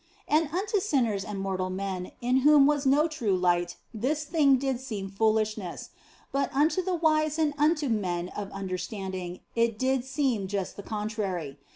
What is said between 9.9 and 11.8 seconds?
seem just the contrary.